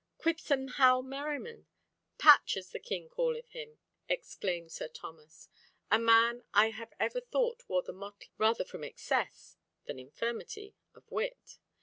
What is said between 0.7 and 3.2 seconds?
Hal Merriman! Patch as the King